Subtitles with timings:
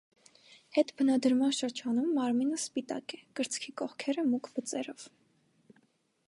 [0.77, 5.07] Հետբնադրման շրջանում մարմինը սպիտակ է, կրծքի կողքերը՝ մուգ բծերով։